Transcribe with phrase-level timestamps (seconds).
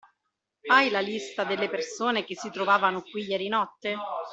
[0.71, 3.95] Hai la lista delle persone che si trovavano qui ieri notte?